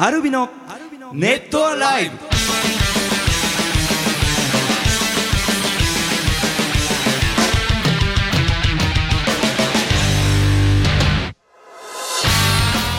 [0.00, 0.48] アルビの
[1.12, 2.10] ネットアライブ。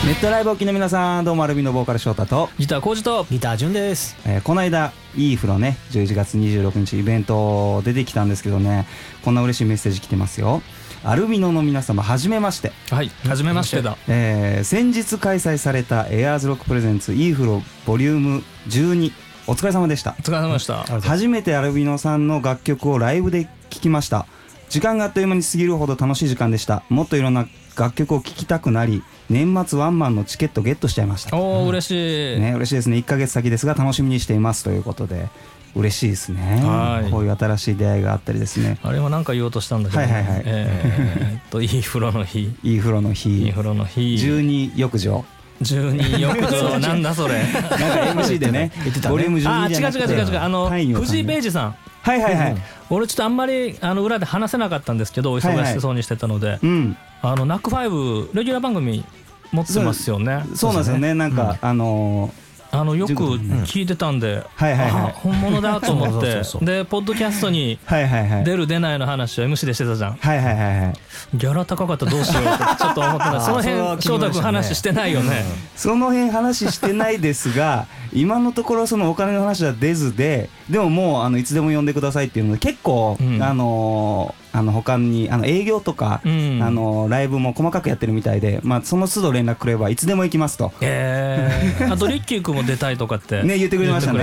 [0.06, 3.24] ネットライブおきの皆さんどうもアルビのボーカル翔太と、ギター工事と。
[3.30, 4.14] ギター順です。
[4.26, 8.86] えーこの間いい風呂ね11月26日イベント出てきたんですけどね
[9.24, 10.60] こんな嬉しいメッセージ来てますよ
[11.02, 12.72] アルビノの皆様はじめまして。
[12.90, 13.96] はい初めましてだ。
[14.06, 19.12] えー先日開催されたエアーズロック presents いい風呂ボリューム12
[19.46, 20.14] お疲れ様でした。
[20.18, 20.84] お疲れ様でした。
[21.00, 24.26] 初めて ALvino さんの楽曲をライブで聴きました。
[24.68, 26.84] 時間があっという間に過ぎるほど楽しい時間でした。
[26.88, 31.36] もっといろんな楽曲を聴きたくなり年末ワンマンのチケットゲットしちゃいました。
[31.36, 32.98] おお嬉しい、ね嬉しいですね。
[32.98, 34.62] 1ヶ月先ですが楽しみにしています。
[34.62, 35.28] ということで
[35.74, 36.60] 嬉しいですね。
[36.64, 37.10] はい。
[37.10, 38.78] こういう新しい出会いがあったりですね。
[38.82, 40.42] あれは何か言おうとしたんだけど、はいはいはい。
[40.44, 42.52] えーっといい風呂の日。
[42.62, 44.00] いい風呂のいい日風呂の日。
[44.00, 45.24] 12浴場。
[45.60, 46.78] 十二浴場。
[46.80, 47.34] なんだそれ。
[47.34, 48.72] なんか MC でね。
[48.82, 49.12] 言ってたね。
[49.12, 50.04] ボリューム12あー違うじゃなくて。
[50.04, 51.74] 違う違う違うあの単位を藤井明治さん。
[52.02, 52.56] はいはいはい。
[52.88, 56.96] 俺ちょっとあんまりあの裏で話せなかったんですけどお忙しそうにしてたので、うん。
[57.22, 59.04] あのナックファイブレギュラー番組
[59.52, 60.44] 持ってますよね。
[60.54, 61.12] そうなんですよね。
[61.14, 62.32] なんかあの
[62.72, 63.40] あのよくうん。
[63.64, 65.02] 聞いてたんで、はいはいはい。
[65.02, 66.42] あ本物だと思って。
[66.64, 68.44] でポッドキャストにはいはいはい。
[68.44, 70.12] 出る出ないの話を MC でしてたじゃん。
[70.14, 70.92] はいはいはいはい。
[71.34, 75.44] ギャラ高かったらどうしようってちょっと思ってたその辺ね太君話してないよね
[75.76, 83.42] その辺話してないですが今のところそのお金の話は出ずででももうあのいつでも呼んでくださいっていうので結構、うん。
[83.42, 86.60] あのーあの他にあの営業とか、うん。
[86.60, 90.72] あのーライブも細かくやってるみたいで、まあ、その都度連絡くればいつでも行きますと。
[90.80, 94.18] えー、あとリッキー君も出たいとかって ね言ってくれましたね。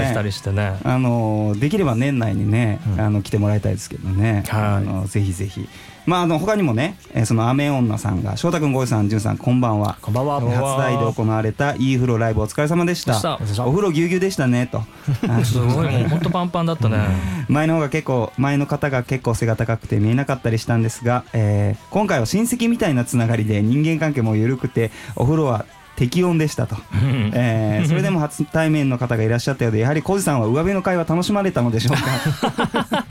[0.51, 0.79] ね。
[0.83, 3.01] あのーできれば年内にね、うん。
[3.01, 4.61] あの来てもらいたいですけどね、はい。
[4.63, 5.67] あのぜひぜひ、
[6.07, 9.97] まあ、あの他にもね、えーその雨女さんが翔太君、ゴイさん、じゅんさん、こんばんは。
[10.01, 10.39] こんばんは。
[10.39, 13.11] 初台で行われたいい風呂ライブお疲れ様でした。
[13.39, 13.65] でした。
[13.65, 14.81] お風呂ぎゅうぎゅうでしたねと。
[15.43, 16.97] すごいもうほんとパンパンだったね。
[17.49, 25.65] 前の方が結構前の方が結構背が高くて見えなかったりしたんですが、えー今回は親戚みたいなつながりで人間関係も緩くてお風呂は
[25.97, 27.31] 適温でしたと、うん。
[27.33, 33.05] えーそれでも初対面の方がいらっしゃったようでやはり小路さんは上辺の会話楽しまれたのでしょうか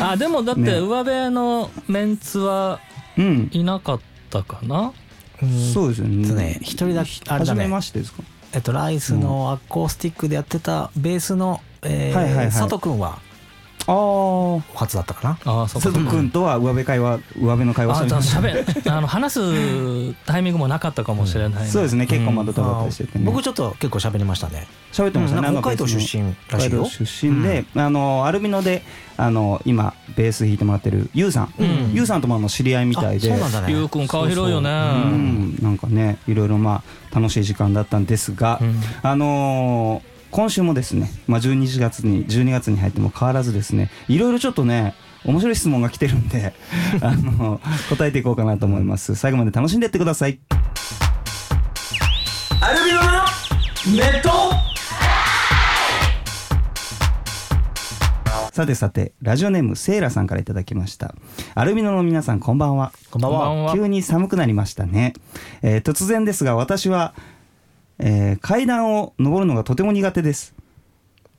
[0.02, 0.78] あでもだってね。
[0.78, 2.80] 上辺のメンツは
[3.16, 3.50] うん。
[3.52, 4.00] いなかっ
[4.30, 4.92] たかな？
[5.42, 5.72] うん。
[5.72, 6.22] そうですよね。
[6.22, 6.58] えっとね。
[6.62, 7.60] 一人だけあれだね。
[7.62, 8.22] 初めましてですか？
[8.52, 12.46] えっとライスのアコースティックでやってたベースのえーはいはいはい。
[12.46, 13.18] 佐藤君は？
[13.88, 15.38] 初だったかな。
[15.44, 22.06] ああそう君とは上辺会話上辺の会話あしてましたしゃべあの話すタイミングもなかったかもしれないねそうですね。
[22.06, 23.24] 結構まうんだたばったりしててね。
[23.24, 24.66] 僕ちょっと結構喋りましたね。
[24.92, 26.84] 喋ってましたね、北海道出身らしいよ。
[26.84, 28.82] 出身で、あのアルビノで
[29.16, 31.92] あの今ベース弾いてもらってるユウさん、うん。
[31.94, 33.32] ユウさんともあの知り合いみたいで。
[33.32, 33.72] あそうなんだね。
[33.72, 34.70] ゆうくん顔広いよね。
[34.70, 34.74] う
[35.14, 35.58] ん。
[35.62, 38.80] なんかねいろいろまあ楽しい時間だったんですが、うん。
[39.02, 44.94] あのー今週もですね、まあ、12月に12月に入っても変わらずですねいろいろちょっとね
[45.24, 46.54] 面白い質問が来てるんで
[47.02, 49.14] あの答えていこうかなと思います。
[49.14, 50.38] 最後まで楽しんでいってください。
[52.60, 53.08] アルビノの
[53.96, 54.28] ネット。
[58.52, 61.14] さてさてラジオネームセイラさんからいただきました。
[61.54, 63.38] アルビノの皆さんこんばんはこんばんは。
[63.38, 63.74] こんばんは。
[63.74, 65.14] 急に寒くなりましたね、
[65.62, 67.14] えー突然ですが私は、
[67.98, 70.54] えー階段を登るのがとても苦手です。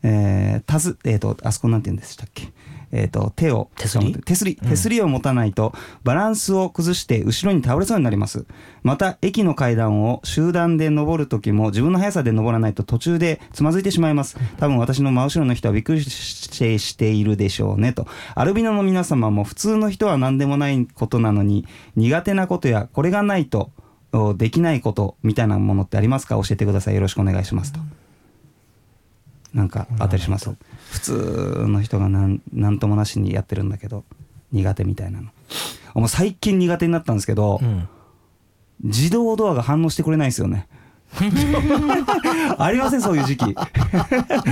[0.01, 2.51] えー、たずえー、とあそこなんて言うんでしたっけ？
[2.91, 4.15] えー、と手を手すり？
[4.25, 4.55] 手すり。
[4.55, 8.45] 手すりを持たないとバランスを崩して後ろに倒れそうになります。
[8.81, 14.37] また駅の階段を集団で登る時も自分の速さで登らないと途中でつまずいてしまいます。
[14.57, 17.91] 多分私の真後ろの人はびっくりしてしているでしょうね。
[17.91, 18.07] と。
[18.35, 21.67] アルビノの皆様も普通の人は何でもないことなのに
[21.97, 23.71] 苦手なことやこれがないと
[24.11, 26.35] おできないことみたいなものってありますか？
[26.35, 26.95] 教えてください。
[26.95, 27.79] よろしくお願いしますと。
[29.53, 30.51] なんかあったりします
[30.91, 34.03] 普通の人がなんなんともなしにやってるんだけど
[34.51, 35.29] 苦手みたいなの。
[35.95, 37.87] もう最近苦手になったんですけど、うん。
[38.83, 40.67] 自動ドアが反応してくれないんですよね。
[42.57, 43.55] ありませんそういう時期。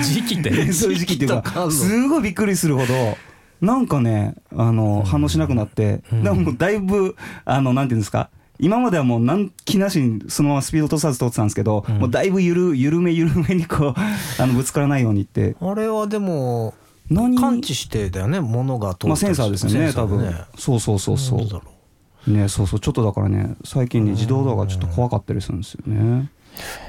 [0.04, 0.74] 時期って。
[0.74, 3.18] そういう時期っていうかすごいびっくりするほど
[3.62, 6.24] なんかねあの反応しなくなって、うん。
[6.24, 7.16] でももうだいぶ
[7.46, 8.30] あのなんていうんですか？
[8.60, 11.98] 今まではもう何気なしにそのままスピード落とさず通ってたんですけど、うん。
[12.00, 13.94] もうだいぶゆる緩め緩めにこう
[14.42, 15.56] あのぶつからないようにって。
[15.62, 16.74] あれはでも
[17.10, 17.38] 何？
[17.38, 20.34] 感知してだよね物が通ったりまあ、センサーですよね多分。
[20.58, 22.32] そうそうそうそう。
[22.32, 22.80] ねそうそう。
[22.80, 26.30] ちょっとだからね最近ね自動ドアがちょっと怖かったりするんですよね。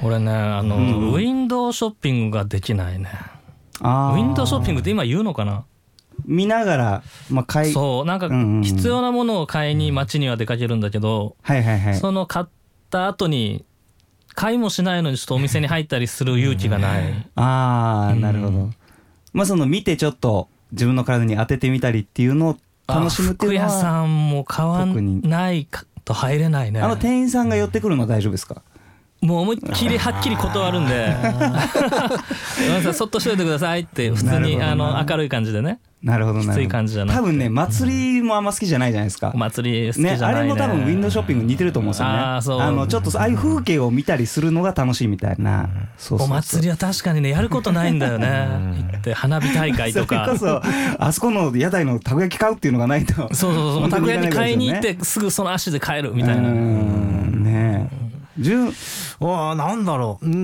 [0.03, 1.11] 俺ねあの、うん。
[1.13, 3.09] ウィンドウショッピングができないね。
[3.81, 5.63] あウィンドウショッピンググって今言うのかな？
[6.25, 8.29] 見ながらまあ買いそうなんか
[8.63, 11.95] 必要なものを買いに街には出かけるんだけど、はいはいはい。
[11.95, 12.45] その買っ
[12.89, 13.65] た後に
[14.35, 17.29] 買いもしないのにちょっとお店に入ったりする勇気がない。
[17.35, 18.75] ああなるほど、うん
[19.31, 22.57] まあその見てちょっと自分の体に当ててみたりっていうのを
[22.87, 26.81] 楽しむっていうのは服屋さんも買わないかと入れないね。
[26.81, 28.63] あの店員さんが寄ってくるのは大丈夫ですか？
[29.21, 31.13] もう思いっきりはっきり断るんで、
[32.93, 35.79] そっとしといてくださいって普通にあの明るい感じでね。
[36.01, 36.59] なるほどなるほど。
[36.59, 37.21] きつい感じじゃなくて。
[37.21, 39.33] 多分ね祭りもあんま好きじゃないじゃないですか。
[39.35, 40.37] お祭り好きじゃね、ないね。
[40.39, 42.13] あれも多分ウィンドウショッピング似てると思うんですよね。
[42.13, 42.71] あーそう。
[42.71, 46.37] のちょっとああいう風景を見たりするのが楽しいみたいな、そうそうそう。
[46.37, 48.47] お祭りは確かにねやることないんだよね。
[48.91, 50.25] 行って花火大会とか。
[50.39, 50.61] それこそ
[51.05, 53.13] あそこの屋台のたこ焼き買うっていうのがないと。
[53.13, 53.89] そうそうそう。
[53.89, 57.18] たこ焼き買いに行ってすぐその足で帰るみみたいな。
[59.21, 60.25] あなんだろう。
[60.25, 60.35] うー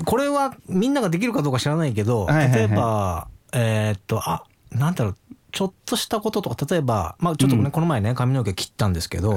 [0.00, 5.16] んこれはみんなができるかどうか知らないけど、例えばえーっとあなんだろう。
[5.50, 7.70] ちょっとしたこととか例えばまあちょっとね、うん。
[7.70, 9.32] この前ね髪の毛切ったんですけど、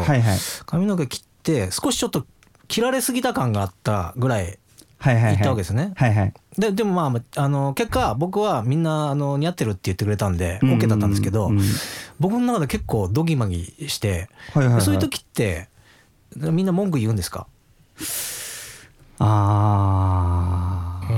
[0.65, 2.25] 髪の毛切って少しちょっと
[2.67, 4.59] 切られすぎた感があったぐらい
[4.99, 5.35] はいはいはい。
[5.37, 5.93] 行ったわけですね。
[5.95, 6.33] はいはい。
[6.57, 10.69] ででもまああの結果僕はみんなあの似合ってるって言ってくれたんでうん。
[10.73, 11.61] OK だったんですけど、うん。
[12.19, 14.29] 僕の中で結構ドギマギして、
[14.81, 15.69] そういう時って
[16.35, 17.47] みんな文句言うんですか？
[19.19, 21.11] あー。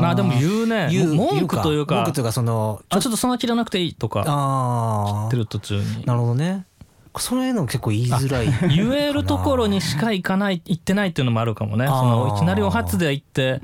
[0.00, 0.88] まあでも言うね。
[0.90, 1.96] 言う文句というか。
[1.96, 4.24] 文句というかそのあちょっとそんな切らなくていいとか。
[4.26, 6.04] あってる途中に。
[6.04, 6.66] なるほどね。
[7.18, 11.86] そういうの結構言いづらい言えるところにしか行かない行ってないっていうのもあるかもね。
[11.86, 13.60] そのいきなりお初で行って、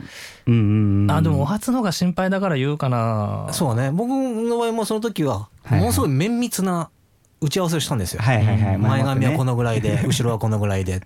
[0.46, 3.48] うんあでもお初の方が心配だから言うかな。
[3.52, 3.92] そうね。
[3.92, 6.90] 僕の場合もその時ははいものすごい綿密な
[7.40, 8.78] 打ち合わせをしたんですよ、はいはいはい。
[8.78, 11.02] 前髪はこののぐらいで 後ろはこのぐらいで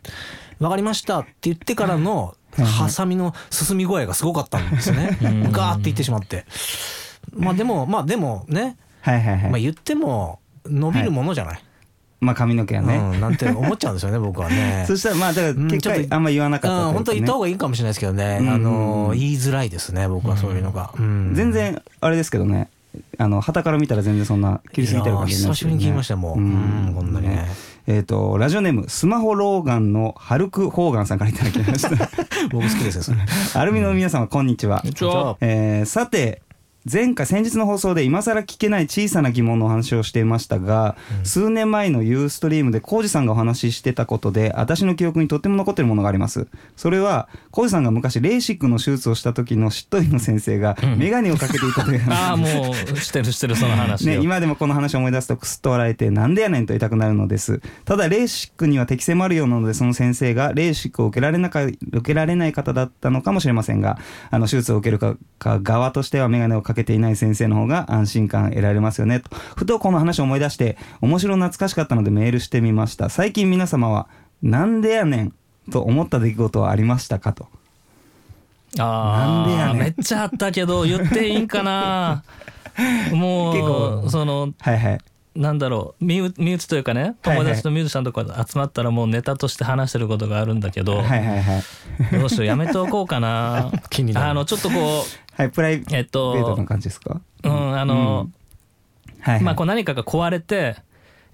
[0.61, 5.19] 分かりましたって言ってからのハサミの進み具合がすごかったんですよね。
[5.23, 5.53] うん。
[5.53, 6.45] ガーっていってしまって。
[7.33, 9.51] まあでもまあでもね、はいはいはい。
[9.51, 11.63] まあ、言っても伸びるものじゃない、
[12.21, 14.85] まあ髪の毛はね、うん、なんて思っちゃうんですよね 僕はね。
[14.87, 18.49] そしたらまあだからうん結ちょっと果あんま言わなかったうん、本当は言った方ががいいかもしれないですけどね、うん。
[18.51, 21.33] あの言いづらいですね僕はそういうのが、うん。
[21.35, 22.69] 全然あれですけどね。
[23.19, 27.47] あの旗から見たら全然そんな切りすぎてる感じいやー久しぶりに聞きましたよもう、うん、こんなにね
[27.87, 32.09] えっ、とラジオネームスマホ老眼のハルク・ホーガンさんからいただきました。
[32.51, 33.19] 僕好きですよそれ。
[33.55, 34.81] アルミの皆様こんにちは。
[34.81, 35.37] こんにちは。
[35.41, 36.43] えーさて
[36.91, 46.47] 前回先日の放送で今更聞けない小さな疑問のお話をしていましたが、数年前のユーストリームで浩二さんがお話ししてたことで私の記憶にとっても残ってるものがあります。
[46.77, 50.99] それは浩二さんが昔レーシックの手術をした時のしっとりの先生がうん。
[50.99, 52.17] 眼鏡をかけていたという話。
[52.17, 52.47] ああも
[52.95, 57.61] うしてるしてるその話ね、よ今でもこの話を思い出すとクスッと笑えてなんでやねんと言いたくなるのです。
[57.85, 63.99] ただレーシックには適性もあるようなのでその先生がレーシックを受けられなか受けられない方だったのかもしれませんが
[64.31, 69.21] あの手術を受けるかか側としては眼鏡をかけていない先生の方が安心感得られますよね。
[69.21, 73.09] とふとこの話を思い出して面白懐かしかったのでメールしてみました。
[73.09, 74.09] 最近皆様は
[74.43, 75.35] なんでやねん
[75.71, 77.49] と思った出来事はありましたかと。
[78.77, 79.67] なんでやねん。
[79.67, 82.25] ああめっちゃあったけど言っていいんかな。
[83.13, 84.99] も結構うそのはいはい。
[85.37, 92.19] なんだろう身内身内というかね友達とミュージシャンとか集まったらもうネタとして話してることがあるんだけど、はいはいはい。
[92.19, 93.71] どうしようやめておこうかな。
[93.91, 94.27] 気になる。
[94.31, 95.05] あのちょっとこ
[95.41, 97.21] はいプライベえっとートな感じですか？
[97.45, 98.29] ううんあの、
[99.21, 99.43] はいはい。
[99.43, 100.77] まあこう何かが壊れて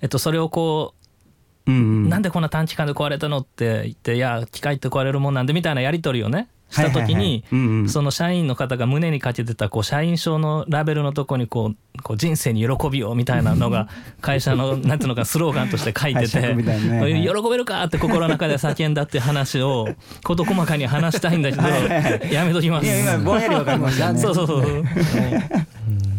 [0.01, 0.95] えっとそれをこ
[1.67, 2.09] ううんうん。
[2.09, 7.45] なんでこんな短期間で壊れたのって言って、いや、機械って壊れるもんなんでみたいなやり取りをね、した時に
[7.89, 13.89] その社員の方が胸にかけてた、こう、社員証のラベルのとこに、こう、こう人生に喜びをみたいなのが、
[14.21, 19.89] 会社の、なんていうのか、スローガンとして書いて拝借みたいなね喜べるかって心の中で叫んだって話を、
[20.25, 21.63] 事細かに話したいんだけど、
[22.33, 22.87] やめときます。
[22.87, 24.85] 今ぼんやりわかりましたねそうそうそう。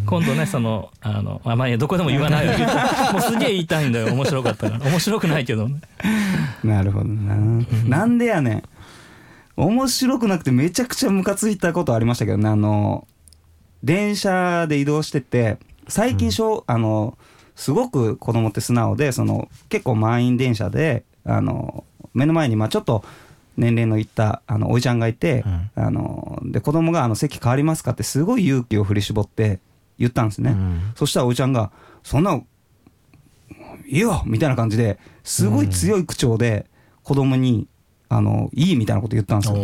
[0.05, 2.53] 今度ね、その、あの、あまあどこでも言わないよ。
[3.11, 4.13] もうすげえ言いたいんだよ。
[4.13, 4.89] 面白かったから。
[4.89, 5.81] 面白くないけどね。
[6.63, 7.35] なるほどな。
[7.85, 8.63] なんでやねん。
[9.57, 12.47] 面白くなくてめちゃくちゃムカついたことありましたけどね。
[12.47, 13.07] あの、
[13.83, 17.17] 電車で移動してて、最近しょ、あの、
[17.55, 21.83] すごく子供って素直で、その、結構満員電車で、あの、
[22.13, 23.03] 目の前に、まあちょっと、
[23.57, 25.43] 年齢のいったあのおいちゃんがいて、
[25.75, 29.59] あので子供があの席変わりますかってすごい勇気を振り絞って
[29.97, 31.71] 言ったんですね、うんそしたらおいちゃんが
[32.03, 32.45] 「そんない
[33.87, 36.67] いよ!」みたいな感じですごい強い口調で
[37.01, 37.67] 子供に
[38.09, 39.57] 「あのいい」みたいなこと言ったんですよ。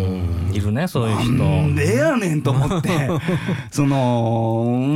[0.52, 1.32] いるね、そういう人。
[1.32, 3.10] なんでやねんと思って。
[3.72, 3.96] その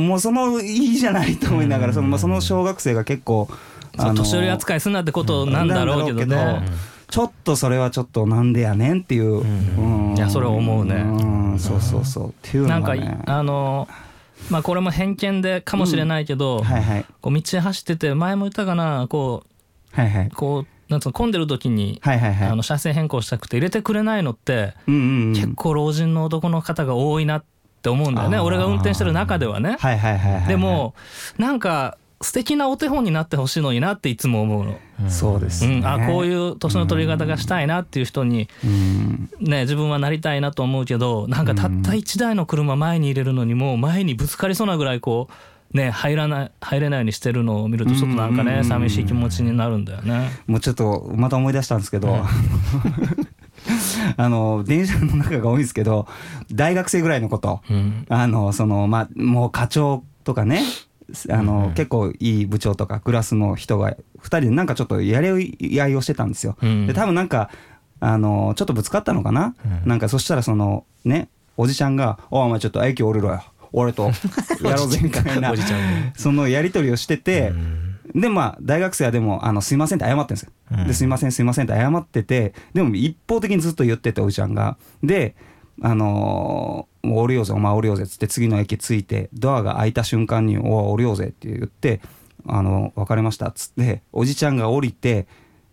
[0.06, 3.48] もうそのいいじゃないと思いながらその,、まあ、その小学生が結構
[3.96, 6.68] 年寄り扱いすんなってことなんだろうけどなんだろうね。
[7.10, 10.14] ちょっとそれはちょっとなんでやねんっていう、うん。
[10.14, 10.96] いやそれは思うね。
[10.96, 11.58] ん。
[11.58, 12.28] そうそうそう。
[12.28, 13.88] っていうのなんかがねあの
[14.50, 17.04] まあこれも偏見でかもしれないけど、はいはい。
[17.22, 19.44] こう道走ってて前も言ったかなこ
[19.92, 20.26] はいはい。
[20.26, 22.48] うこうなんつうの混んでる時に、はいはいはい。
[22.48, 25.32] あの車線変更したくて入れてくれないのって、うんうんうん。
[25.34, 27.44] 結構老人の男の方が多いなっ
[27.82, 28.38] て思うんだよね。
[28.38, 29.76] 俺が運転してる中ではね。
[29.78, 30.48] はいはいはいはいはい。
[30.48, 30.94] でも
[31.36, 34.78] なんか素敵なお手本になってほしいのになっていつも思うの。
[35.08, 39.30] そうですね、うん、あこういう年の取り方がしたいなっていう人に、うん。
[39.40, 45.32] ね、自分はなりたいなと思うけどなんかたった1台の車前に入れるのにもう前にぶつかりそうなぐらいこう
[45.72, 48.64] ね入らない入れないようにしてるのを見るとちょっとなんかねうん。
[48.64, 50.30] 寂しい気持ちになるんだよね。
[50.46, 52.24] もうちょっとまた思い出したんですけど、
[54.16, 56.06] あの電車の中が多いんですけど
[56.52, 57.60] 大学生ぐらいのこと。
[57.70, 58.06] うん。
[58.08, 60.62] あのそのまあもう課長とかね
[61.30, 66.56] あの、結構いい部長とかクラスの人が2人でなんかちょっとやり合いをしてたんですよ。
[66.60, 66.86] うん。
[66.86, 67.50] で多分なんか
[68.00, 74.10] あのちょっとぶつかったのかな、なんかそしたらそのねおじちゃんが「おいお前ちょっと駅降りろよ俺と。
[74.62, 75.52] やろうぜ」みたいな。
[76.16, 77.52] そのやり取りをしてて、
[78.14, 80.52] でまあ大学生はでもあの「すいません」って謝ってるんですよ。
[80.72, 80.86] うん。
[80.86, 84.76] ですいませんすいませんって謝っててでも一方的にずっと言ってておじちゃんが。
[85.02, 85.34] で
[85.82, 92.00] あのー降りようぜお前降りようぜっつって次の駅着いてドアが開いた瞬間に「おい降りようぜ」って言って
[92.46, 95.26] 「あの別れました」っつっておじちゃんが降りて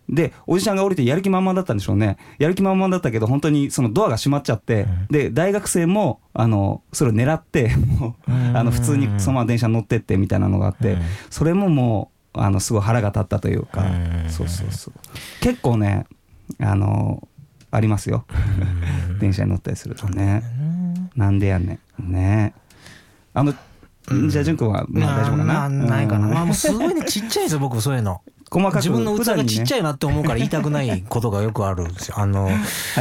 [0.09, 2.17] でおじちゃんが降りてやる気満々だったんでしょうね。
[2.37, 11.01] やる気満々だったけど本当にそのドアが閉まっちゃって、で大学生もあのそれを狙ってもうあの普通にそのまま電車に乗ってってみたいなのがあって、うん。
[11.29, 14.29] それももうあのすごい腹が立ったというか、うん。
[14.29, 14.93] そうそうそう。
[15.41, 16.05] 結構ね
[16.59, 17.27] あの
[17.71, 18.25] ありますよ。
[19.19, 20.43] 電車に乗ったりするとね。
[21.15, 22.11] なんでやねん。
[22.11, 22.53] ね。
[23.33, 23.53] あの、
[24.29, 26.27] じゃあ潤君はまあ大丈夫かな、まあないかな。
[26.27, 26.33] うん。
[26.33, 28.21] まあもうすごいねちっちゃいんですよ僕そういうの。
[28.51, 28.75] 細かく。
[28.75, 32.19] 自分の器がちっちゃい、いなって思うから言いたくないことがよくあるんですよ。
[32.19, 32.53] あの はい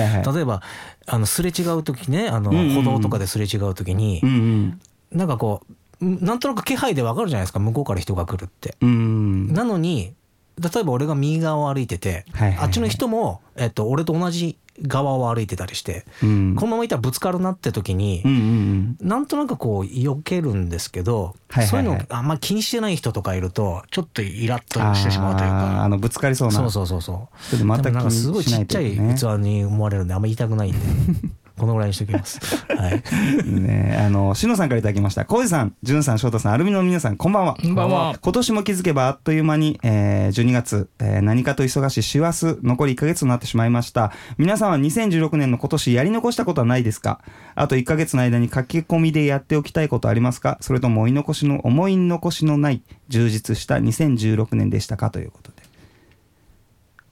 [0.09, 0.35] はい。
[0.35, 0.63] 例えば
[1.07, 2.85] あのすれ違う時ねあのうんうんうん。
[2.85, 4.81] 歩道とかですれ違う時にうんうん。
[5.13, 5.63] なんかこ
[6.01, 8.77] うなんとなく気配でわかるじゃないですか向こうから人が来るって。
[8.81, 9.53] うん。
[9.53, 10.15] なのに
[10.61, 12.25] 例えば俺が右側を歩いてて、
[12.61, 16.55] あっちの人も、えっと、俺と同じ側を歩いてたりして、うん。
[16.57, 21.69] このままいったらぶつかるなって時に、うんうんなんとなくこう避けるんですけど、はいはいはい。
[21.69, 25.89] そういうのあんま気にしてない人とかいるとちょっとイラッとしてしまうというあーあか。
[25.89, 26.55] のぶつかりそうな。
[26.55, 27.43] そうそうそうそう。
[27.43, 30.79] それでまたなんかすごいちっちゃい器に思われるんであんま言いたくないんで
[31.59, 32.41] このぐらいにしときます。
[32.77, 33.03] はい。
[33.49, 35.25] ねあの、しのさんからいただきました。
[35.25, 37.55] 浩二さん、じゅんさん、翔太さん、アルミの皆さん、こんばんは。
[37.63, 44.13] こんばんは今年も気づけばあっという間に、えー12月、えー何かと忙しい師走、残り1ヶ月となってしまいました。
[44.37, 47.21] 皆さんは2016年の今年やり残したことはないですか？
[47.55, 50.59] あと1ヶ月の間に駆け込みでやっておきたいことありますか？
[50.61, 55.11] それとも思い残しの、思い残しのない充実した2016年でしたか？
[55.11, 55.54] ということで。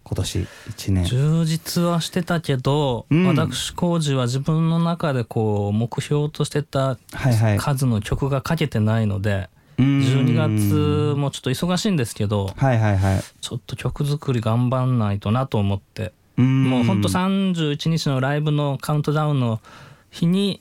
[0.04, 1.04] 今年1年。
[1.04, 3.26] 充実はしてたけど、うん。
[3.26, 7.58] 私工事は自分の中でこう目標としてたはいはい。
[7.58, 10.00] 数の曲が書けてないので、うん。
[10.00, 13.22] 12月もちょっと忙しいんですけどはいはいはい。
[13.40, 16.12] ちょっと曲作り頑張んないとなと思って。
[16.36, 16.64] うん。
[16.70, 19.60] もうほんと31日のライブのカウントダウンの
[20.10, 20.60] 日に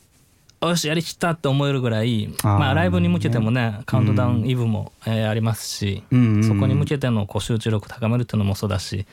[0.61, 9.07] よしやりきったって思えるぐらいまあライブに向けてもねカウントダウンイブも、えーありますし、そこに向けてのこう集中力高めるっていうのもそうだし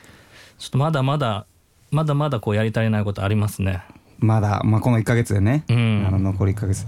[0.59, 1.45] ちょっとまだまだ
[1.89, 3.81] まだまだこうやり足りないことありますね。
[4.19, 6.05] まだ、まあ、この1ヶ月でね、うん。
[6.07, 6.85] あの残り1ヶ月。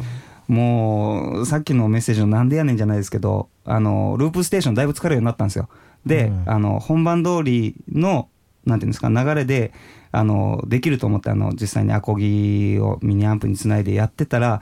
[0.47, 5.69] もうさっきのメッセージの「なんでやねん」じゃないですけどあのループステーションだいぶ疲れるようになったんですよ。
[6.05, 6.43] で、うん。
[6.45, 8.27] あの本番通りの
[8.65, 9.71] なんていうんですか流れで
[10.11, 14.61] あのできると思ってあの実際にアコギをミニアンプにつないでやってたら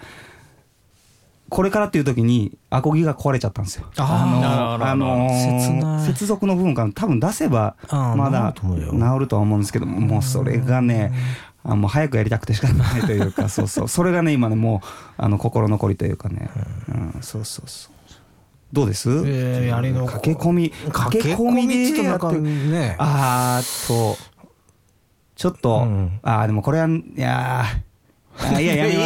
[1.50, 3.86] これからっていう時にアコギが壊れちゃったんですよ。
[3.98, 4.78] あー。
[4.78, 6.06] のあの切ない。
[6.06, 11.12] 接続の部分から多分出せばあーまだ治るとは思うんですけどもうそれがね
[11.64, 13.88] あもう早くやりたくて仕方ないというか そうそう。
[13.88, 14.88] それがね今ねもう
[15.18, 16.50] あの心残りというかね、
[16.88, 17.94] うん、そうそうそう。
[18.72, 22.96] どうです、えーやりの駆け込み駆け込みでやってね。
[23.00, 24.18] あーっと
[25.36, 26.20] ちょっと、うん。
[26.22, 27.89] あーでもこれはいやー
[28.42, 29.00] あいややめま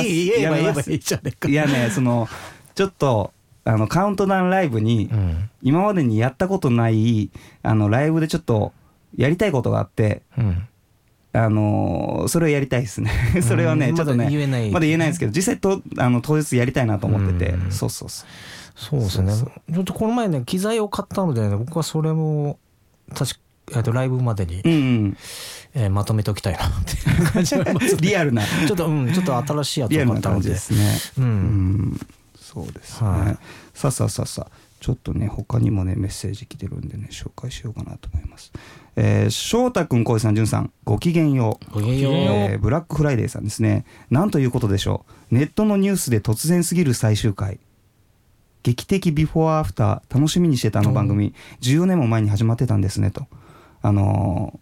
[0.84, 0.90] す。
[0.90, 1.50] 言えいいじゃねえか。
[1.50, 2.28] いやねその
[2.76, 3.32] ちょっと
[3.66, 5.50] あのカウントダウンライブに、うん。
[5.62, 7.30] 今までにやったことない
[7.62, 8.74] あのライブでちょっと
[9.16, 10.68] やりたいことがあってうん。
[11.36, 13.12] あのーそれをやりたいですね。
[13.42, 17.72] それはね、うんちょっとねまだ言えないまだ言えないんですけど実際とあの当日やりたいなと思ってて、うん。
[17.72, 18.28] そうそうそう。
[18.76, 19.34] そうですね。
[19.74, 22.60] ちょっとこの前ね機材を買ったのでね僕はそれも
[23.16, 23.40] 確か
[23.76, 24.76] えっとライブまでに、うんう
[25.08, 25.18] ん。
[25.76, 28.02] えーまとめておきたいなっていう感じはありますね。
[28.02, 28.44] リアルな。
[28.44, 30.50] ちょっとうんちょっと新しいやつリアルなを買ったので。
[30.50, 30.96] ですね。
[31.18, 31.30] ううん。
[31.94, 32.00] ん
[32.36, 33.38] そうですね、はい。
[33.74, 34.58] さあさあさあさあ。
[34.80, 38.52] ちょっとね他にもねメッセージ来てるんでね紹介しようかなと思います。
[38.98, 41.74] えー翔太くん小井さんじゅんさんごきげんよう。
[41.74, 42.14] ごきげんよう。
[42.16, 43.86] えーブラックフライデーさんですね。
[44.12, 45.36] なんということでしょう。
[45.36, 47.60] ネットのニュースで突然すぎる最終回。
[48.64, 51.34] 劇的ビフォーアフター楽しみにしてたあの番組。
[51.62, 53.26] 14年も前に始まってたんですねと
[53.84, 54.60] あの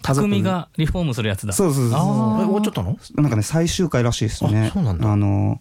[0.00, 1.52] 匠がリフォームするやつだ。
[1.52, 2.98] そうそうそうあえ終わっちゃったの？
[3.16, 4.68] なんかね最終回らしいですね。
[4.68, 5.12] あそうなんだ。
[5.12, 5.60] あの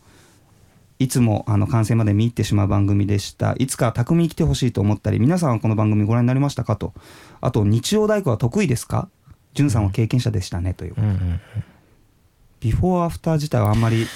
[1.00, 3.56] いつもあの完成まで見入ってしまう番組でした。
[3.58, 6.94] いつか匠に来てほしいと思ったり皆さんはこの番組ご覧になりましたかと。
[7.42, 9.10] あと日曜大工は得意ですか？
[9.62, 11.04] んさんは経験者でしたねという、うん。
[11.04, 11.42] うん
[12.60, 14.08] ビフォーアフター自体はあんまり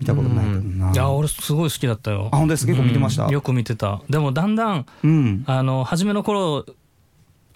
[0.00, 2.30] 見たことないけどな、いや俺すごい好きだったよ。
[2.32, 3.26] あ本当です結構見てました？
[3.26, 3.30] うん。
[3.30, 4.02] よく見てた。
[4.10, 5.44] でもだんだんうん。
[5.46, 6.66] あの初めの頃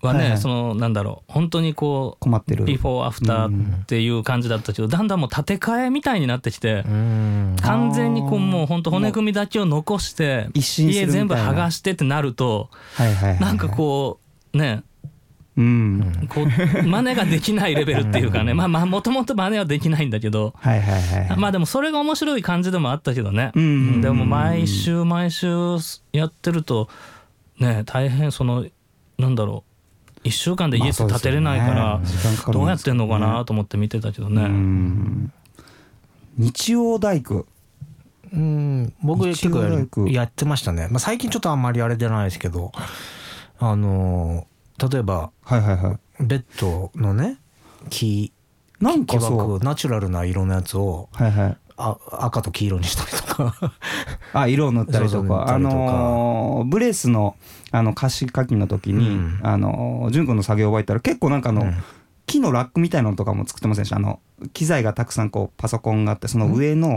[0.02, 0.28] はね、はい。
[0.30, 2.64] はいそのなんだろう本当にこ困ってる。
[2.64, 7.56] うビフォーアフターっていう感じだったけどだんだんもう建て替えみたいになってきてうん。
[7.62, 14.20] 完全にこうもう本当骨組みだけを残して家全部剥がしてってなるとはいはいなんかこ
[14.52, 14.82] うね
[15.56, 16.28] うん。
[16.28, 16.46] こう
[16.82, 20.52] 真似ができないレベルっていうかねまあまあもともと真似はできないんだけど。
[20.58, 21.38] はいはいはい。
[21.38, 24.00] まあでもそれが面白い感じでもあったけどね、うん。
[24.02, 25.48] でも毎週毎週
[26.12, 26.88] やってると
[27.58, 28.66] ね大変その
[29.18, 29.75] なんだろう
[30.26, 32.00] 1週間で家って建てれないから
[32.52, 34.42] どうやってんのかなと思って見てたけどうね。
[34.44, 35.32] ん。
[36.36, 37.46] 日曜大工。
[38.32, 38.92] うん。
[39.02, 42.72] 僕結構やってましたね、まあ、最近ちょっとあんまりあれじゃないですけど
[43.58, 44.46] あの
[44.90, 46.24] 例えばはいはいはい。
[46.24, 47.38] ベッドのね
[47.88, 48.32] 木
[48.80, 49.52] なん木かそう。
[49.54, 51.56] 枠ナチュラルな色のやつをはいはい。
[51.78, 53.72] あ赤と黄色にしたりとか。
[54.32, 55.48] あ色を 塗ったりとか。
[55.48, 57.36] あのーブレスの
[57.72, 59.40] あの貸し書きの時に、うん。
[59.42, 61.74] あのー潤君の作業を覚えたら結構なんかあの、うん。
[62.28, 63.98] 木のラックみたいなのとかも作ってませんでした？
[63.98, 64.18] あの
[64.52, 66.96] 機材がたくさんこうパソコンがあってその上の、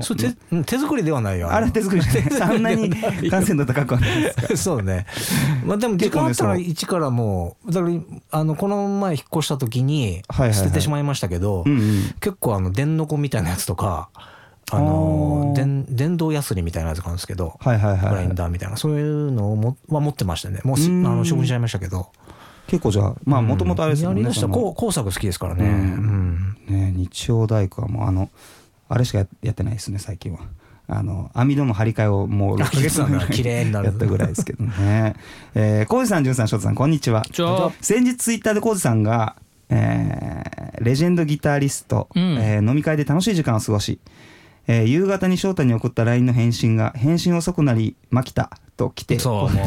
[0.51, 4.57] うん手作りではないよあれ手作りじゃない手作りあんなに完成度高くはないですか？
[4.57, 5.05] そうね。
[5.63, 7.93] まあでも時間あったら一からもう、だから
[8.31, 11.63] あのこの前引っ越した時に捨ててしまいましたけど、
[12.21, 14.09] 結構あの電の子みたいなやつとか、
[14.71, 18.77] あの電電動ヤスリみたいなやつがあるんですけど、はいはいグライはいンダーみたいな。
[18.77, 20.59] そういうのをもは持ってましたね。
[20.63, 21.03] もうしあうん。
[21.03, 22.09] の処分しちゃいましたけど。
[22.67, 24.47] 結構じゃあまあもともとあれですもんねやりました。
[24.47, 25.65] 工作好きですからね。
[25.65, 25.75] ううん。
[25.75, 26.57] ん。
[26.67, 28.29] ね日曜大工はもうあの
[28.87, 30.39] あれしかややってないですね最近は。
[30.91, 33.87] あの網戸の張り替えをもう6ヶ月前ぐらい綺麗になる。
[33.87, 35.15] やったぐらいですけどね。
[35.53, 37.23] えー、浩二さん潤さん翔太さんこんにちは。
[37.81, 39.35] 先日ツイッターで浩二さんが、
[39.69, 42.37] えーレジェンドギタリスト、うん。
[42.39, 43.99] えー飲み会で楽しい時間を過ごし、
[44.71, 49.65] えー夕方に翔太に送った LINE の返信が返信遅くなり「まきた」と来てそうもう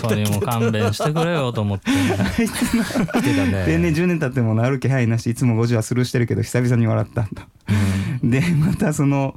[0.00, 1.86] それも勘弁してくれよと思って。
[1.94, 3.64] 来てたね。
[3.64, 7.28] でね10年経っても治る気配なしいつも5時はスルーしてるけど久々に笑ったん。
[7.32, 7.46] だ
[8.24, 9.36] でまたその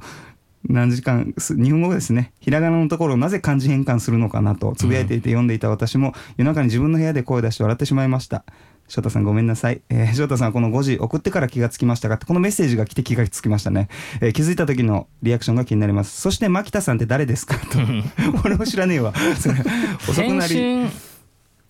[0.68, 2.32] 何時間す日本語ですね。
[2.40, 8.44] ひらがなのところをなぜ漢字変換するのかなとつぶやいていて読んでいた私も夜中に自分の部屋で声を出して笑ってしまいました
[8.88, 13.88] 翔太さんごめんなさい、えー翔太さんはこの5時送ってから気がつきましたがこのメッセージが来て気がつきましたね、
[14.20, 16.20] えー気づいた時のリアクションが気になります。
[16.20, 17.56] そして牧田さんって誰ですか？
[17.58, 17.78] と。
[18.44, 19.12] 俺も知らねえわ。
[19.38, 19.54] それ
[20.00, 20.52] 遅く返なり。
[20.54, 20.90] 信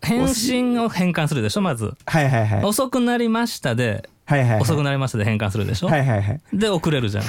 [0.01, 1.61] 返信を変換するでしょ？
[1.61, 1.93] まず。
[2.07, 2.65] はいはいはい。
[2.65, 4.61] 遅くなりましたではいはいはい。
[4.61, 5.89] 遅くなりましたで変換するでしょ？
[5.89, 6.41] はいはいはい。
[6.53, 7.25] で送れるじゃん。